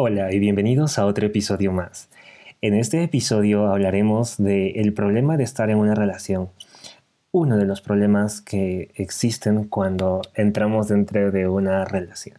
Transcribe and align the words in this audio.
Hola 0.00 0.32
y 0.32 0.38
bienvenidos 0.38 0.96
a 1.00 1.06
otro 1.06 1.26
episodio 1.26 1.72
más. 1.72 2.08
En 2.60 2.74
este 2.74 3.02
episodio 3.02 3.66
hablaremos 3.66 4.36
del 4.36 4.92
problema 4.92 5.36
de 5.36 5.42
estar 5.42 5.70
en 5.70 5.78
una 5.78 5.96
relación. 5.96 6.50
Uno 7.32 7.56
de 7.56 7.64
los 7.64 7.80
problemas 7.80 8.40
que 8.40 8.92
existen 8.94 9.64
cuando 9.64 10.22
entramos 10.34 10.86
dentro 10.86 11.32
de 11.32 11.48
una 11.48 11.84
relación. 11.84 12.38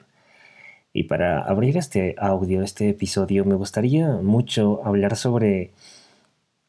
Y 0.93 1.03
para 1.03 1.41
abrir 1.41 1.75
este 1.75 2.15
audio, 2.17 2.63
este 2.63 2.87
episodio, 2.87 3.43
me 3.43 3.55
gustaría 3.55 4.07
mucho 4.07 4.79
hablar 4.85 5.17
sobre 5.17 5.71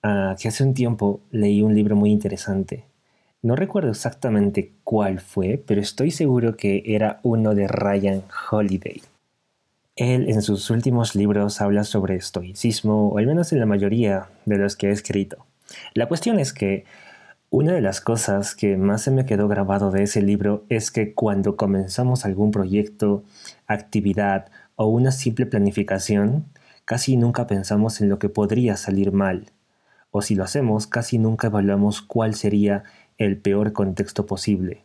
ah, 0.02 0.34
que 0.41 0.48
hace 0.48 0.64
un 0.64 0.75
tiempo 0.75 1.20
leí 1.30 1.62
un 1.62 1.77
libro 1.77 1.95
muy 1.95 2.11
interesante. 2.11 2.82
No 3.43 3.54
recuerdo 3.54 3.93
exactamente 3.93 4.72
cuál 4.82 5.20
fue, 5.20 5.57
pero 5.64 5.80
estoy 5.80 6.11
seguro 6.11 6.57
que 6.57 6.82
era 6.84 7.20
uno 7.22 7.54
de 7.54 7.68
Ryan 7.68 8.25
Holiday. 8.50 9.00
Él 10.01 10.30
en 10.30 10.41
sus 10.41 10.71
últimos 10.71 11.14
libros 11.14 11.61
habla 11.61 11.85
sobre 11.85 12.16
estoicismo, 12.16 13.11
o 13.11 13.19
al 13.19 13.27
menos 13.27 13.52
en 13.52 13.61
la 13.61 13.66
mayoría 13.66 14.30
de 14.47 14.57
los 14.57 14.74
que 14.74 14.87
ha 14.87 14.93
escrito. 14.93 15.45
La 15.93 16.09
cuestión 16.09 16.38
es 16.38 16.55
que 16.55 16.87
una 17.51 17.74
de 17.74 17.83
las 17.83 18.01
cosas 18.01 18.55
que 18.55 18.79
más 18.79 19.02
se 19.02 19.10
me 19.10 19.27
quedó 19.27 19.47
grabado 19.47 19.91
de 19.91 20.05
ese 20.05 20.23
libro 20.23 20.65
es 20.71 20.91
que 20.91 21.12
cuando 21.12 21.55
comenzamos 21.59 22.24
algún 22.24 22.51
proyecto, 22.51 23.24
actividad 23.66 24.47
o 24.74 24.87
una 24.87 25.12
simple 25.12 25.45
planificación, 25.45 26.46
casi 26.87 27.19
nunca 27.19 27.46
pensamos 27.46 28.01
en 28.01 28.09
lo 28.09 28.19
que 28.19 28.30
podría 28.30 28.79
salir 28.79 29.12
mal. 29.12 29.51
O 30.10 30.23
si 30.23 30.35
lo 30.35 30.45
hacemos, 30.45 30.87
casi 30.87 31.19
nunca 31.19 31.48
evaluamos 31.48 32.01
cuál 32.01 32.35
sería 32.37 32.85
el 33.19 33.37
peor 33.37 33.74
contexto 33.74 34.24
posible. 34.24 34.82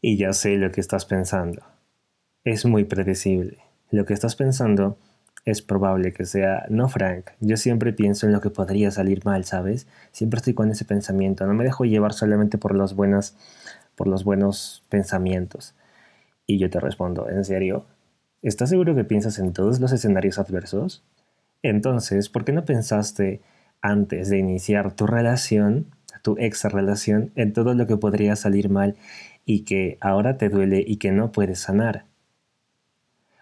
Y 0.00 0.16
ya 0.16 0.32
sé 0.32 0.56
lo 0.56 0.72
que 0.72 0.80
estás 0.80 1.04
pensando. 1.04 1.60
Es 2.44 2.64
muy 2.64 2.84
predecible. 2.84 3.67
Lo 3.90 4.04
que 4.04 4.14
estás 4.14 4.36
pensando 4.36 4.98
es 5.44 5.62
probable 5.62 6.12
que 6.12 6.26
sea, 6.26 6.66
no 6.68 6.88
Frank, 6.88 7.30
yo 7.40 7.56
siempre 7.56 7.92
pienso 7.92 8.26
en 8.26 8.32
lo 8.32 8.40
que 8.40 8.50
podría 8.50 8.90
salir 8.90 9.24
mal, 9.24 9.44
¿sabes? 9.44 9.86
Siempre 10.12 10.38
estoy 10.38 10.52
con 10.52 10.70
ese 10.70 10.84
pensamiento, 10.84 11.46
no 11.46 11.54
me 11.54 11.64
dejo 11.64 11.84
llevar 11.84 12.12
solamente 12.12 12.58
por 12.58 12.74
los 12.74 12.94
buenos, 12.94 13.34
por 13.96 14.08
los 14.08 14.24
buenos 14.24 14.84
pensamientos. 14.90 15.74
Y 16.46 16.58
yo 16.58 16.68
te 16.68 16.80
respondo, 16.80 17.30
¿en 17.30 17.44
serio? 17.44 17.86
¿Estás 18.42 18.68
seguro 18.68 18.94
que 18.94 19.04
piensas 19.04 19.38
en 19.38 19.52
todos 19.52 19.80
los 19.80 19.92
escenarios 19.92 20.38
adversos? 20.38 21.02
Entonces, 21.62 22.28
¿por 22.28 22.44
qué 22.44 22.52
no 22.52 22.64
pensaste 22.64 23.40
antes 23.80 24.28
de 24.28 24.38
iniciar 24.38 24.92
tu 24.92 25.06
relación, 25.06 25.86
tu 26.22 26.36
ex 26.38 26.64
relación, 26.64 27.32
en 27.36 27.52
todo 27.52 27.74
lo 27.74 27.86
que 27.86 27.96
podría 27.96 28.36
salir 28.36 28.68
mal 28.68 28.96
y 29.44 29.64
que 29.64 29.98
ahora 30.00 30.36
te 30.36 30.50
duele 30.50 30.84
y 30.86 30.96
que 30.96 31.10
no 31.10 31.32
puedes 31.32 31.60
sanar? 31.60 32.04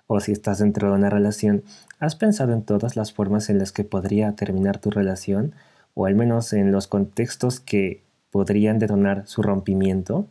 O 0.06 0.20
si 0.20 0.32
estás 0.32 0.58
dentro 0.58 0.88
de 0.88 0.94
una 0.94 1.10
relación, 1.10 1.64
¿has 1.98 2.16
pensado 2.16 2.52
en 2.52 2.62
todas 2.62 2.96
las 2.96 3.12
formas 3.12 3.50
en 3.50 3.58
las 3.58 3.72
que 3.72 3.84
podría 3.84 4.32
terminar 4.32 4.78
tu 4.78 4.90
relación? 4.90 5.52
O 5.94 6.06
al 6.06 6.14
menos 6.14 6.52
en 6.52 6.72
los 6.72 6.86
contextos 6.86 7.60
que 7.60 8.02
podrían 8.30 8.78
detonar 8.78 9.26
su 9.26 9.42
rompimiento? 9.42 10.26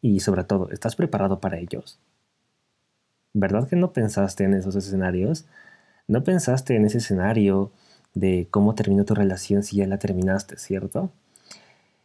Y 0.00 0.20
sobre 0.20 0.44
todo, 0.44 0.70
¿estás 0.70 0.96
preparado 0.96 1.40
para 1.40 1.58
ellos? 1.58 1.98
¿Verdad 3.34 3.68
que 3.68 3.76
no 3.76 3.92
pensaste 3.92 4.44
en 4.44 4.54
esos 4.54 4.74
escenarios? 4.76 5.46
¿No 6.08 6.24
pensaste 6.24 6.74
en 6.74 6.86
ese 6.86 6.98
escenario 6.98 7.70
de 8.14 8.48
cómo 8.50 8.74
terminó 8.74 9.04
tu 9.04 9.14
relación 9.14 9.62
si 9.62 9.76
ya 9.76 9.86
la 9.86 9.98
terminaste, 9.98 10.56
cierto? 10.56 11.12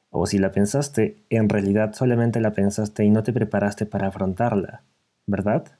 O 0.09 0.27
si 0.27 0.39
la 0.39 0.51
pensaste, 0.51 1.17
en 1.29 1.47
realidad 1.47 1.93
solamente 1.93 2.41
la 2.41 2.51
pensaste 2.51 3.05
y 3.05 3.09
no 3.09 3.23
te 3.23 3.31
preparaste 3.31 3.85
para 3.85 4.07
afrontarla, 4.07 4.83
¿verdad? 5.25 5.71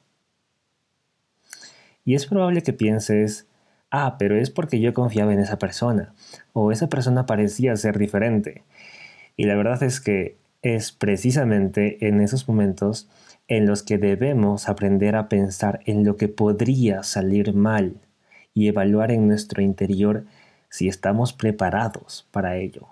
Y 2.04 2.14
es 2.14 2.26
probable 2.26 2.62
que 2.62 2.72
pienses, 2.72 3.46
ah, 3.90 4.16
pero 4.18 4.36
es 4.36 4.50
porque 4.50 4.80
yo 4.80 4.92
confiaba 4.94 5.32
en 5.32 5.40
esa 5.40 5.58
persona, 5.58 6.14
o 6.52 6.72
esa 6.72 6.88
persona 6.88 7.26
parecía 7.26 7.76
ser 7.76 7.98
diferente. 7.98 8.64
Y 9.36 9.44
la 9.44 9.54
verdad 9.54 9.82
es 9.82 10.00
que 10.00 10.36
es 10.62 10.92
precisamente 10.92 12.06
en 12.06 12.20
esos 12.20 12.48
momentos 12.48 13.08
en 13.48 13.66
los 13.66 13.82
que 13.82 13.98
debemos 13.98 14.68
aprender 14.68 15.16
a 15.16 15.28
pensar 15.28 15.80
en 15.86 16.04
lo 16.04 16.16
que 16.16 16.28
podría 16.28 17.02
salir 17.02 17.54
mal 17.54 17.96
y 18.54 18.68
evaluar 18.68 19.10
en 19.10 19.28
nuestro 19.28 19.62
interior 19.62 20.24
si 20.68 20.88
estamos 20.88 21.32
preparados 21.32 22.26
para 22.30 22.56
ello. 22.56 22.88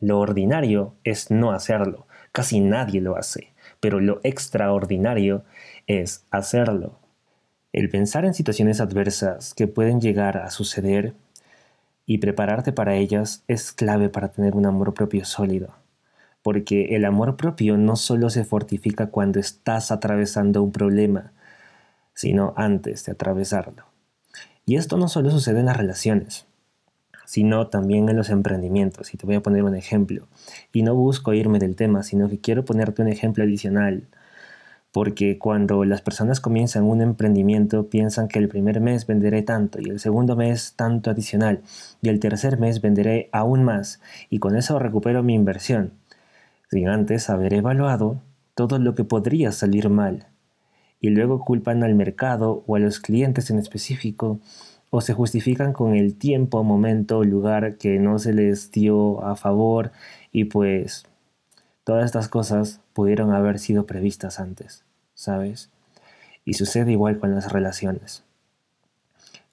Lo 0.00 0.20
ordinario 0.20 0.94
es 1.02 1.30
no 1.30 1.50
hacerlo, 1.50 2.06
casi 2.30 2.60
nadie 2.60 3.00
lo 3.00 3.16
hace, 3.16 3.52
pero 3.80 3.98
lo 3.98 4.20
extraordinario 4.22 5.44
es 5.86 6.24
hacerlo. 6.30 6.98
El 7.72 7.90
pensar 7.90 8.24
en 8.24 8.32
situaciones 8.32 8.80
adversas 8.80 9.52
que 9.52 9.66
pueden 9.66 10.00
llegar 10.00 10.38
a 10.38 10.50
suceder 10.50 11.14
y 12.06 12.18
prepararte 12.18 12.72
para 12.72 12.96
ellas 12.96 13.44
es 13.46 13.72
clave 13.72 14.08
para 14.08 14.28
tener 14.28 14.54
un 14.54 14.64
amor 14.64 14.94
propio 14.94 15.26
sólido. 15.26 15.74
Porque 16.42 16.96
el 16.96 17.04
amor 17.04 17.36
propio 17.36 17.76
no 17.76 17.96
solo 17.96 18.30
se 18.30 18.44
fortifica 18.44 19.08
cuando 19.08 19.38
estás 19.38 19.90
atravesando 19.90 20.62
un 20.62 20.72
problema, 20.72 21.32
sino 22.14 22.54
antes 22.56 23.04
de 23.04 23.12
atravesarlo. 23.12 23.84
Y 24.64 24.76
esto 24.76 24.96
no 24.96 25.08
solo 25.08 25.30
sucede 25.30 25.60
en 25.60 25.66
las 25.66 25.76
relaciones, 25.76 26.46
sino 27.26 27.68
también 27.68 28.08
en 28.08 28.16
los 28.16 28.30
emprendimientos. 28.30 29.12
Y 29.12 29.18
te 29.18 29.26
voy 29.26 29.34
a 29.34 29.42
poner 29.42 29.62
un 29.64 29.74
ejemplo. 29.74 30.26
Y 30.72 30.82
no 30.82 30.94
busco 30.94 31.34
irme 31.34 31.58
del 31.58 31.76
tema, 31.76 32.02
sino 32.02 32.30
que 32.30 32.38
quiero 32.38 32.64
ponerte 32.64 33.02
un 33.02 33.08
ejemplo 33.08 33.44
adicional 33.44 34.08
porque 34.92 35.38
cuando 35.38 35.84
las 35.84 36.00
personas 36.02 36.40
comienzan 36.40 36.84
un 36.84 37.02
emprendimiento 37.02 37.88
piensan 37.88 38.28
que 38.28 38.38
el 38.38 38.48
primer 38.48 38.80
mes 38.80 39.06
venderé 39.06 39.42
tanto 39.42 39.80
y 39.80 39.90
el 39.90 40.00
segundo 40.00 40.34
mes 40.34 40.74
tanto 40.76 41.10
adicional 41.10 41.62
y 42.00 42.08
el 42.08 42.20
tercer 42.20 42.58
mes 42.58 42.80
venderé 42.80 43.28
aún 43.32 43.64
más 43.64 44.00
y 44.30 44.38
con 44.38 44.56
eso 44.56 44.78
recupero 44.78 45.22
mi 45.22 45.34
inversión, 45.34 45.92
sin 46.70 46.88
antes 46.88 47.28
haber 47.28 47.54
evaluado 47.54 48.22
todo 48.54 48.78
lo 48.78 48.94
que 48.94 49.04
podría 49.04 49.52
salir 49.52 49.88
mal. 49.88 50.26
Y 51.00 51.10
luego 51.10 51.44
culpan 51.44 51.84
al 51.84 51.94
mercado 51.94 52.64
o 52.66 52.74
a 52.74 52.80
los 52.80 52.98
clientes 52.98 53.50
en 53.50 53.58
específico 53.58 54.40
o 54.90 55.00
se 55.00 55.12
justifican 55.12 55.72
con 55.72 55.94
el 55.94 56.16
tiempo, 56.16 56.64
momento 56.64 57.18
o 57.18 57.24
lugar 57.24 57.76
que 57.76 57.98
no 57.98 58.18
se 58.18 58.32
les 58.32 58.72
dio 58.72 59.22
a 59.22 59.36
favor 59.36 59.92
y 60.32 60.44
pues 60.44 61.04
todas 61.88 62.04
estas 62.04 62.28
cosas 62.28 62.82
pudieron 62.92 63.32
haber 63.32 63.58
sido 63.58 63.86
previstas 63.86 64.40
antes. 64.40 64.84
¿sabes? 65.18 65.68
Y 66.44 66.54
sucede 66.54 66.92
igual 66.92 67.18
con 67.18 67.34
las 67.34 67.52
relaciones. 67.52 68.22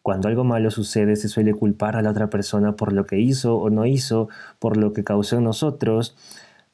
Cuando 0.04 0.28
algo 0.28 0.44
malo 0.44 0.70
sucede 0.70 1.16
se 1.16 1.28
suele 1.28 1.56
culpar 1.56 1.96
a 1.96 2.04
la 2.04 2.12
otra 2.12 2.30
persona 2.30 2.76
por 2.76 2.94
lo 2.94 3.08
que 3.08 3.20
hizo 3.20 3.58
o 3.58 3.72
no 3.72 3.88
hizo, 3.88 4.30
por 4.60 4.78
lo 4.78 4.94
que 4.94 5.04
causó 5.04 5.38
en 5.38 5.46
nosotros, 5.46 6.16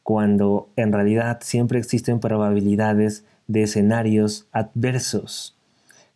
cuando 0.04 0.68
en 0.76 0.92
realidad 0.92 1.40
siempre 1.42 1.80
existen 1.80 2.20
probabilidades 2.20 3.24
de 3.48 3.64
escenarios 3.64 4.48
adversos 4.52 5.56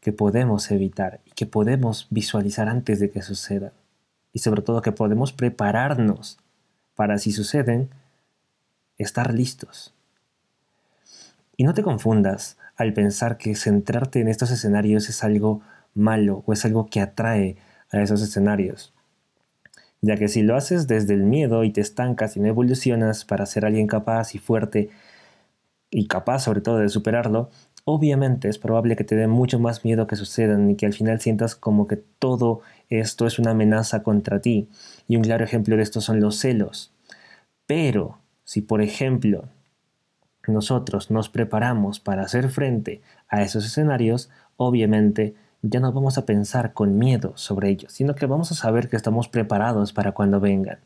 que 0.02 0.12
podemos 0.12 0.70
evitar 0.72 1.22
y 1.26 1.32
que 1.32 1.46
podemos 1.46 2.08
visualizar 2.10 2.68
antes 2.68 3.00
de 3.00 3.10
que 3.10 3.22
sucedan. 3.22 3.72
Y 4.34 4.40
sobre 4.40 4.62
todo 4.62 4.82
que 4.82 4.92
podemos 4.92 5.32
prepararnos 5.32 6.38
para 6.94 7.20
si 7.20 7.32
suceden, 7.32 7.90
estar 8.98 9.34
listos. 9.34 9.94
Y 11.58 11.64
no 11.64 11.74
te 11.74 11.84
confundas, 11.84 12.58
al 12.76 12.94
pensar 12.94 13.38
que 13.38 13.56
centrarte 13.56 14.20
en 14.20 14.28
estos 14.28 14.52
escenarios 14.52 15.10
es 15.10 15.24
algo 15.24 15.62
malo 15.94 16.44
o 16.46 16.54
es 16.54 16.66
algo 16.66 16.88
que 16.88 17.02
atrae 17.02 17.58
a 17.92 18.02
esos 18.02 18.22
escenarios. 18.22 18.94
Ya 20.02 20.18
que 20.18 20.28
si 20.28 20.44
lo 20.44 20.56
haces 20.56 20.88
desde 20.88 21.14
el 21.14 21.24
miedo 21.24 21.64
y 21.64 21.72
te 21.72 21.82
estancas 21.82 22.36
y 22.36 22.40
no 22.40 22.48
evolucionas 22.48 23.26
para 23.26 23.46
ser 23.46 23.66
alguien 23.66 23.88
capaz 23.88 24.36
y 24.36 24.40
fuerte 24.40 24.90
y 25.90 26.08
capaz 26.08 26.40
sobre 26.40 26.62
todo 26.62 26.80
de 26.80 26.90
superarlo, 26.90 27.50
obviamente 27.86 28.50
es 28.50 28.58
probable 28.58 28.96
que 28.96 29.04
te 29.04 29.16
dé 29.16 29.28
mucho 29.28 29.60
más 29.60 29.86
miedo 29.86 30.08
que 30.08 30.18
sucedan 30.18 30.70
y 30.70 30.76
que 30.76 30.86
al 30.86 30.94
final 30.94 31.22
sientas 31.22 31.56
como 31.56 31.88
que 31.88 31.96
todo 31.96 32.62
esto 32.90 33.26
es 33.26 33.40
una 33.40 33.52
amenaza 33.52 34.04
contra 34.04 34.42
ti. 34.42 34.70
Y 35.08 35.16
un 35.16 35.24
claro 35.24 35.46
ejemplo 35.46 35.78
de 35.78 35.84
esto 35.84 36.02
son 36.02 36.20
los 36.20 36.38
celos. 36.38 36.94
Pero 37.66 38.20
si 38.46 38.62
por 38.62 38.82
ejemplo 38.82 39.50
nosotros 40.48 41.12
nos 41.12 41.28
preparamos 41.30 42.00
para 42.00 42.24
hacer 42.24 42.50
frente 42.50 43.02
a 43.28 43.42
esos 43.42 43.66
escenarios, 43.66 44.30
obviamente 44.56 45.36
ya 45.62 45.80
no 45.80 45.92
vamos 45.92 46.18
a 46.18 46.26
pensar 46.26 46.74
con 46.74 46.98
miedo 46.98 47.34
sobre 47.36 47.70
ellos, 47.70 47.92
sino 47.92 48.16
que 48.16 48.28
vamos 48.28 48.52
a 48.52 48.56
saber 48.56 48.88
que 48.88 48.96
estamos 48.96 49.28
preparados 49.28 49.92
para 49.92 50.12
cuando 50.14 50.40
vengan. 50.40 50.80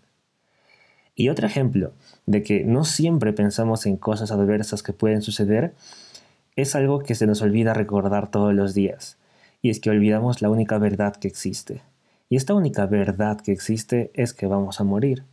Y 1.16 1.28
otro 1.28 1.46
ejemplo 1.46 1.92
de 2.26 2.44
que 2.44 2.64
no 2.64 2.86
siempre 2.86 3.34
pensamos 3.34 3.86
en 3.86 3.98
cosas 3.98 4.32
adversas 4.32 4.82
que 4.82 4.94
pueden 4.94 5.22
suceder 5.22 5.74
es 6.56 6.76
algo 6.76 7.00
que 7.00 7.16
se 7.16 7.28
nos 7.28 7.42
olvida 7.42 7.74
recordar 7.74 8.32
todos 8.32 8.54
los 8.54 8.74
días, 8.74 9.18
y 9.62 9.70
es 9.70 9.82
que 9.82 9.90
olvidamos 9.90 10.42
la 10.42 10.50
única 10.50 10.78
verdad 10.78 11.16
que 11.16 11.28
existe. 11.28 11.82
Y 12.30 12.38
esta 12.38 12.54
única 12.54 12.86
verdad 12.86 13.42
que 13.42 13.52
existe 13.52 14.12
es 14.14 14.34
que 14.34 14.46
vamos 14.46 14.80
a 14.80 14.86
morir. 14.86 15.26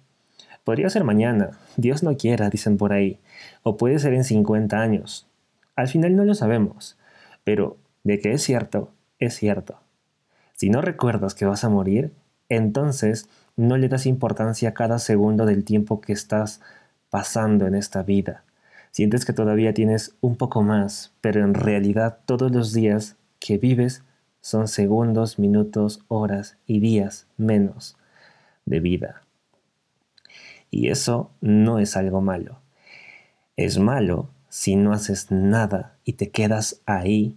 Podría 0.66 0.90
ser 0.90 1.04
mañana, 1.04 1.50
Dios 1.76 2.02
no 2.02 2.16
quiera, 2.16 2.50
dicen 2.50 2.76
por 2.76 2.92
ahí, 2.92 3.20
o 3.62 3.76
puede 3.76 4.00
ser 4.00 4.14
en 4.14 4.24
50 4.24 4.80
años. 4.80 5.28
Al 5.76 5.86
final 5.86 6.16
no 6.16 6.24
lo 6.24 6.34
sabemos, 6.34 6.98
pero 7.44 7.76
de 8.02 8.18
que 8.18 8.32
es 8.32 8.42
cierto, 8.42 8.90
es 9.20 9.36
cierto. 9.36 9.78
Si 10.54 10.68
no 10.68 10.80
recuerdas 10.80 11.36
que 11.36 11.44
vas 11.44 11.62
a 11.62 11.68
morir, 11.68 12.12
entonces 12.48 13.28
no 13.54 13.76
le 13.76 13.88
das 13.88 14.06
importancia 14.06 14.70
a 14.70 14.74
cada 14.74 14.98
segundo 14.98 15.46
del 15.46 15.62
tiempo 15.62 16.00
que 16.00 16.12
estás 16.12 16.60
pasando 17.10 17.68
en 17.68 17.76
esta 17.76 18.02
vida. 18.02 18.42
Sientes 18.90 19.24
que 19.24 19.32
todavía 19.32 19.72
tienes 19.72 20.16
un 20.20 20.34
poco 20.34 20.64
más, 20.64 21.12
pero 21.20 21.44
en 21.44 21.54
realidad 21.54 22.18
todos 22.26 22.50
los 22.50 22.72
días 22.72 23.14
que 23.38 23.56
vives 23.56 24.02
son 24.40 24.66
segundos, 24.66 25.38
minutos, 25.38 26.00
horas 26.08 26.56
y 26.66 26.80
días 26.80 27.28
menos 27.36 27.96
de 28.64 28.80
vida. 28.80 29.25
Y 30.70 30.88
eso 30.88 31.30
no 31.40 31.78
es 31.78 31.96
algo 31.96 32.20
malo. 32.20 32.58
Es 33.56 33.78
malo 33.78 34.28
si 34.48 34.76
no 34.76 34.92
haces 34.92 35.30
nada 35.30 35.96
y 36.04 36.14
te 36.14 36.30
quedas 36.30 36.80
ahí 36.86 37.36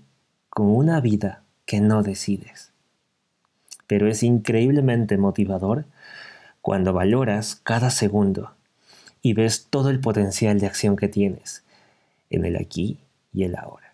con 0.50 0.68
una 0.68 1.00
vida 1.02 1.44
que 1.66 1.82
no 1.82 2.04
decides. 2.04 2.72
Pero 3.88 4.08
es 4.08 4.24
increíblemente 4.24 5.18
motivador 5.18 5.86
cuando 6.62 6.94
valoras 6.94 7.56
cada 7.64 7.90
segundo 7.90 8.52
y 9.22 9.34
ves 9.34 9.68
todo 9.70 9.90
el 9.90 10.00
potencial 10.00 10.60
de 10.60 10.68
acción 10.68 10.96
que 10.96 11.08
tienes 11.08 11.64
en 12.30 12.46
el 12.46 12.56
aquí 12.56 13.00
y 13.34 13.44
el 13.44 13.56
ahora. 13.56 13.94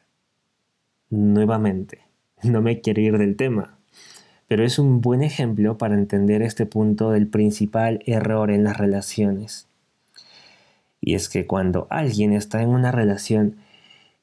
Nuevamente, 1.09 2.01
no 2.43 2.61
me 2.61 2.81
quiero 2.81 3.01
ir 3.01 3.17
del 3.17 3.35
tema, 3.35 3.74
pero 4.47 4.63
es 4.63 4.79
un 4.79 5.01
buen 5.01 5.23
ejemplo 5.23 5.77
para 5.77 5.95
entender 5.95 6.41
este 6.41 6.65
punto 6.65 7.11
del 7.11 7.27
principal 7.27 8.01
error 8.05 8.51
en 8.51 8.63
las 8.63 8.77
relaciones. 8.77 9.67
Y 11.01 11.15
es 11.15 11.29
que 11.29 11.45
cuando 11.45 11.87
alguien 11.89 12.33
está 12.33 12.61
en 12.61 12.69
una 12.69 12.91
relación, 12.91 13.57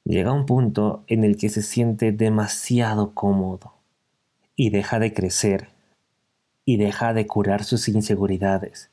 llega 0.05 0.33
un 0.33 0.47
punto 0.47 1.05
en 1.07 1.25
el 1.25 1.37
que 1.37 1.49
se 1.49 1.63
siente 1.63 2.13
demasiado 2.13 3.15
cómodo 3.15 3.75
y 4.57 4.71
deja 4.71 4.99
de 4.99 5.13
crecer 5.13 5.69
y 6.65 6.77
deja 6.77 7.15
de 7.15 7.27
curar 7.27 7.65
sus 7.65 7.89
inseguridades 7.89 8.91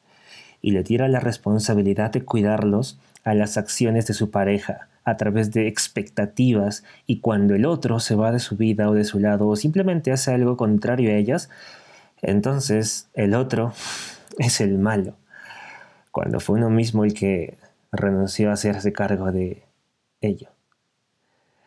y 0.61 0.71
le 0.71 0.83
tira 0.83 1.07
la 1.07 1.19
responsabilidad 1.19 2.11
de 2.11 2.23
cuidarlos 2.23 2.99
a 3.23 3.33
las 3.33 3.57
acciones 3.57 4.07
de 4.07 4.13
su 4.13 4.31
pareja 4.31 4.88
a 5.09 5.17
través 5.17 5.51
de 5.51 5.67
expectativas 5.67 6.83
y 7.05 7.19
cuando 7.19 7.55
el 7.55 7.65
otro 7.65 7.99
se 7.99 8.15
va 8.15 8.31
de 8.31 8.39
su 8.39 8.57
vida 8.57 8.89
o 8.89 8.93
de 8.93 9.03
su 9.03 9.19
lado 9.19 9.47
o 9.47 9.55
simplemente 9.55 10.11
hace 10.11 10.33
algo 10.33 10.57
contrario 10.57 11.11
a 11.11 11.15
ellas, 11.15 11.49
entonces 12.21 13.09
el 13.13 13.35
otro 13.35 13.73
es 14.37 14.61
el 14.61 14.77
malo. 14.77 15.15
Cuando 16.11 16.39
fue 16.39 16.57
uno 16.57 16.69
mismo 16.69 17.05
el 17.05 17.13
que 17.13 17.57
renunció 17.91 18.49
a 18.49 18.53
hacerse 18.53 18.93
cargo 18.93 19.31
de 19.31 19.63
ello. 20.21 20.49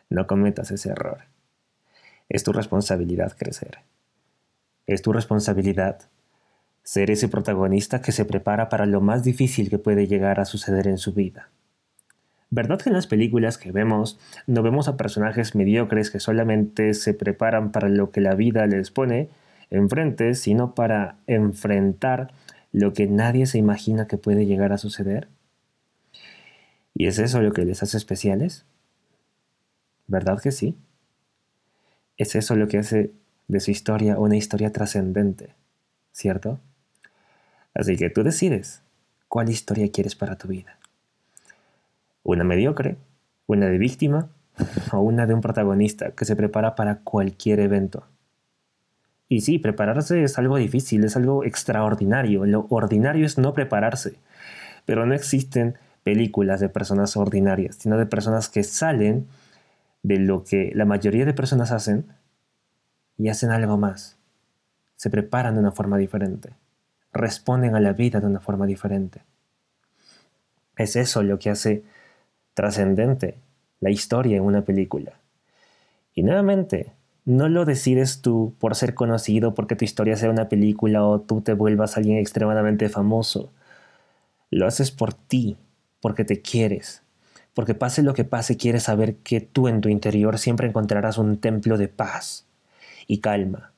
No 0.09 0.27
cometas 0.27 0.71
ese 0.71 0.89
error. 0.89 1.19
Es 2.29 2.43
tu 2.43 2.53
responsabilidad 2.53 3.35
crecer. 3.37 3.79
Es 4.85 5.01
tu 5.01 5.13
responsabilidad 5.13 6.01
ser 6.83 7.11
ese 7.11 7.29
protagonista 7.29 8.01
que 8.01 8.11
se 8.11 8.25
prepara 8.25 8.69
para 8.69 8.85
lo 8.85 9.01
más 9.01 9.23
difícil 9.23 9.69
que 9.69 9.79
puede 9.79 10.07
llegar 10.07 10.39
a 10.39 10.45
suceder 10.45 10.87
en 10.87 10.97
su 10.97 11.13
vida. 11.13 11.49
¿Verdad 12.55 12.79
que 12.79 12.89
en 12.89 12.93
las 12.93 13.07
películas 13.07 13.57
que 13.57 13.71
vemos 13.71 14.19
no 14.45 14.61
vemos 14.61 14.87
a 14.87 14.95
personajes 14.95 15.55
mediocres 15.55 16.11
que 16.11 16.19
solamente 16.19 16.93
se 16.93 17.15
preparan 17.15 17.71
para 17.71 17.89
lo 17.89 18.11
que 18.11 18.21
la 18.21 18.35
vida 18.35 18.67
les 18.67 18.91
pone 18.91 19.29
enfrente, 19.71 20.35
sino 20.35 20.75
para 20.75 21.17
enfrentar 21.25 22.31
lo 22.71 22.93
que 22.93 23.07
nadie 23.07 23.47
se 23.47 23.57
imagina 23.57 24.05
que 24.05 24.19
puede 24.19 24.45
llegar 24.45 24.71
a 24.71 24.77
suceder? 24.77 25.29
¿Y 26.93 27.07
es 27.07 27.17
eso 27.17 27.41
lo 27.41 27.53
que 27.53 27.65
les 27.65 27.81
hace 27.81 27.97
especiales? 27.97 28.67
¿Verdad 30.05 30.39
que 30.39 30.51
sí? 30.51 30.77
Es 32.17 32.35
eso 32.35 32.55
lo 32.55 32.67
que 32.67 32.77
hace 32.77 33.13
de 33.47 33.59
su 33.61 33.71
historia 33.71 34.19
una 34.19 34.35
historia 34.35 34.71
trascendente, 34.71 35.55
¿cierto? 36.11 36.59
Así 37.73 37.97
que 37.97 38.11
tú 38.11 38.21
decides 38.21 38.83
cuál 39.27 39.49
historia 39.49 39.91
quieres 39.91 40.13
para 40.15 40.37
tu 40.37 40.49
vida 40.49 40.77
una 42.23 42.43
mediocre, 42.43 42.97
una 43.47 43.67
de 43.67 43.77
víctima 43.77 44.29
o 44.91 44.99
una 44.99 45.27
de 45.27 45.33
un 45.33 45.41
protagonista 45.41 46.11
que 46.11 46.25
se 46.25 46.35
prepara 46.35 46.75
para 46.75 46.99
cualquier 46.99 47.59
evento. 47.59 48.05
Y 49.27 49.41
sí, 49.41 49.57
prepararse 49.57 50.23
es 50.23 50.37
algo 50.37 50.57
difícil, 50.57 51.03
es 51.03 51.15
algo 51.15 51.43
extraordinario. 51.43 52.45
Lo 52.45 52.67
ordinario 52.69 53.25
es 53.25 53.37
no 53.37 53.53
prepararse. 53.53 54.15
Pero 54.85 55.05
no 55.05 55.13
existen 55.13 55.75
películas 56.03 56.59
de 56.59 56.69
personas 56.69 57.17
ordinarias, 57.17 57.77
sino 57.77 57.97
de 57.97 58.05
personas 58.05 58.49
que 58.49 58.63
salen 58.63 59.27
de 60.03 60.19
lo 60.19 60.43
que 60.43 60.71
la 60.75 60.85
mayoría 60.85 61.25
de 61.25 61.33
personas 61.33 61.71
hacen 61.71 62.05
y 63.17 63.29
hacen 63.29 63.51
algo 63.51 63.77
más. 63.77 64.17
Se 64.95 65.09
preparan 65.09 65.55
de 65.55 65.61
una 65.61 65.71
forma 65.71 65.97
diferente. 65.97 66.51
Responden 67.13 67.75
a 67.75 67.79
la 67.79 67.93
vida 67.93 68.19
de 68.19 68.27
una 68.27 68.39
forma 68.39 68.65
diferente. 68.65 69.23
Es 70.75 70.95
eso 70.95 71.23
lo 71.23 71.39
que 71.39 71.49
hace 71.49 71.83
trascendente 72.53 73.37
la 73.79 73.89
historia 73.89 74.37
en 74.37 74.43
una 74.43 74.63
película. 74.63 75.19
Y 76.13 76.23
nuevamente, 76.23 76.93
no 77.25 77.49
lo 77.49 77.65
decides 77.65 78.21
tú 78.21 78.53
por 78.59 78.75
ser 78.75 78.93
conocido, 78.93 79.53
porque 79.53 79.75
tu 79.75 79.85
historia 79.85 80.15
sea 80.15 80.29
una 80.29 80.49
película 80.49 81.05
o 81.05 81.21
tú 81.21 81.41
te 81.41 81.53
vuelvas 81.53 81.97
alguien 81.97 82.17
extremadamente 82.17 82.89
famoso. 82.89 83.51
Lo 84.49 84.67
haces 84.67 84.91
por 84.91 85.13
ti, 85.13 85.57
porque 86.01 86.25
te 86.25 86.41
quieres, 86.41 87.01
porque 87.53 87.75
pase 87.75 88.03
lo 88.03 88.13
que 88.13 88.23
pase, 88.23 88.57
quieres 88.57 88.83
saber 88.83 89.15
que 89.17 89.41
tú 89.41 89.67
en 89.67 89.81
tu 89.81 89.89
interior 89.89 90.37
siempre 90.37 90.67
encontrarás 90.67 91.17
un 91.17 91.37
templo 91.37 91.77
de 91.77 91.87
paz 91.87 92.45
y 93.07 93.19
calma, 93.19 93.71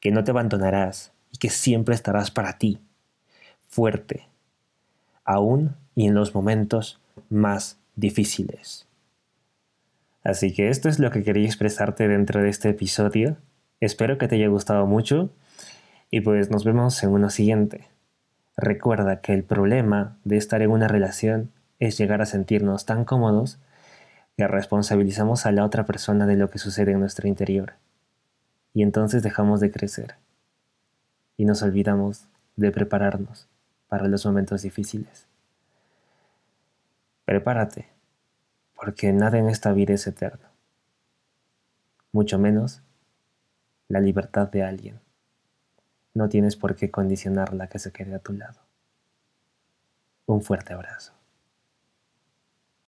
que 0.00 0.10
no 0.10 0.24
te 0.24 0.30
abandonarás 0.30 1.12
y 1.30 1.38
que 1.38 1.50
siempre 1.50 1.94
estarás 1.94 2.30
para 2.30 2.58
ti, 2.58 2.78
fuerte, 3.68 4.28
aún 5.24 5.76
y 5.94 6.06
en 6.06 6.14
los 6.14 6.34
momentos 6.34 6.99
más 7.28 7.78
difíciles. 7.96 8.86
Así 10.22 10.52
que 10.52 10.68
esto 10.68 10.88
es 10.88 10.98
lo 10.98 11.10
que 11.10 11.22
quería 11.22 11.46
expresarte 11.46 12.06
dentro 12.08 12.42
de 12.42 12.50
este 12.50 12.70
episodio. 12.70 13.36
Espero 13.80 14.18
que 14.18 14.28
te 14.28 14.36
haya 14.36 14.48
gustado 14.48 14.86
mucho 14.86 15.30
y 16.10 16.20
pues 16.20 16.50
nos 16.50 16.64
vemos 16.64 17.02
en 17.02 17.10
uno 17.10 17.30
siguiente. 17.30 17.88
Recuerda 18.56 19.20
que 19.20 19.32
el 19.32 19.44
problema 19.44 20.18
de 20.24 20.36
estar 20.36 20.60
en 20.60 20.70
una 20.70 20.88
relación 20.88 21.50
es 21.78 21.96
llegar 21.96 22.20
a 22.20 22.26
sentirnos 22.26 22.84
tan 22.84 23.04
cómodos 23.04 23.58
que 24.36 24.46
responsabilizamos 24.46 25.46
a 25.46 25.52
la 25.52 25.64
otra 25.64 25.86
persona 25.86 26.26
de 26.26 26.36
lo 26.36 26.50
que 26.50 26.58
sucede 26.58 26.92
en 26.92 27.00
nuestro 27.00 27.26
interior. 27.26 27.74
Y 28.74 28.82
entonces 28.82 29.22
dejamos 29.22 29.60
de 29.60 29.70
crecer. 29.70 30.16
Y 31.36 31.46
nos 31.46 31.62
olvidamos 31.62 32.26
de 32.56 32.70
prepararnos 32.70 33.48
para 33.88 34.08
los 34.08 34.26
momentos 34.26 34.62
difíciles. 34.62 35.29
Prepárate, 37.30 37.86
porque 38.74 39.12
nada 39.12 39.38
en 39.38 39.48
esta 39.48 39.72
vida 39.72 39.94
es 39.94 40.04
eterno, 40.08 40.48
mucho 42.10 42.40
menos 42.40 42.82
la 43.86 44.00
libertad 44.00 44.48
de 44.48 44.64
alguien. 44.64 44.98
No 46.12 46.28
tienes 46.28 46.56
por 46.56 46.74
qué 46.74 46.90
condicionarla 46.90 47.68
que 47.68 47.78
se 47.78 47.92
quede 47.92 48.16
a 48.16 48.18
tu 48.18 48.32
lado. 48.32 48.58
Un 50.26 50.42
fuerte 50.42 50.72
abrazo. 50.72 51.19